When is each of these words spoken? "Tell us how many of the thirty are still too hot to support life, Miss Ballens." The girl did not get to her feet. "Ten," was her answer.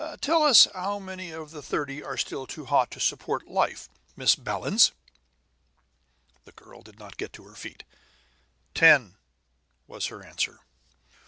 "Tell 0.19 0.41
us 0.41 0.67
how 0.73 0.97
many 0.97 1.29
of 1.29 1.51
the 1.51 1.61
thirty 1.61 2.01
are 2.03 2.17
still 2.17 2.47
too 2.47 2.65
hot 2.65 2.89
to 2.89 2.99
support 2.99 3.47
life, 3.47 3.87
Miss 4.15 4.33
Ballens." 4.35 4.93
The 6.43 6.53
girl 6.53 6.81
did 6.81 6.97
not 6.97 7.17
get 7.17 7.33
to 7.33 7.43
her 7.43 7.53
feet. 7.55 7.83
"Ten," 8.73 9.17
was 9.85 10.07
her 10.07 10.25
answer. 10.25 10.61